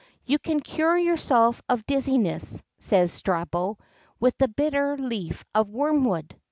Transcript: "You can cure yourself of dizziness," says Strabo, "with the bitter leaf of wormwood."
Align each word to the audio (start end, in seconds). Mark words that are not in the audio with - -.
"You 0.25 0.39
can 0.39 0.61
cure 0.61 0.97
yourself 0.97 1.61
of 1.69 1.85
dizziness," 1.85 2.63
says 2.79 3.13
Strabo, 3.13 3.77
"with 4.19 4.35
the 4.39 4.47
bitter 4.47 4.97
leaf 4.97 5.45
of 5.53 5.69
wormwood." 5.69 6.35